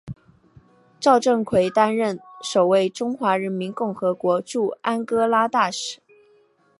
[0.99, 5.99] 赵振魁担任首位中华人民共和国驻安哥拉大使。